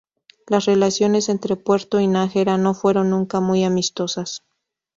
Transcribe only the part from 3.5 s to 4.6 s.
amistosas.